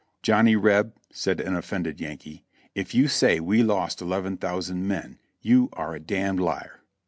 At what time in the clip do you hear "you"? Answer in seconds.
2.95-3.07, 5.43-5.69